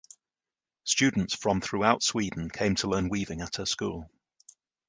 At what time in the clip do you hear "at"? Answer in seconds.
3.41-3.57